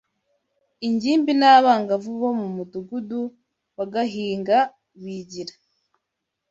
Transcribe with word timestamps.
ingimbi 0.87 1.31
n’abangavu 1.39 2.09
bo 2.21 2.31
mu 2.39 2.47
mudugudu 2.55 3.21
wa 3.77 3.85
Gahinga 3.93 4.57
bigira 5.03 5.53